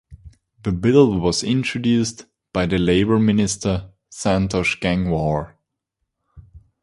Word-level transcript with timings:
The 0.63 0.71
bill 0.71 1.19
was 1.19 1.43
introduced 1.43 2.25
by 2.53 2.65
the 2.65 2.79
Labour 2.79 3.19
Minister 3.19 3.91
Santosh 4.09 4.79
Gangwar. 4.79 5.53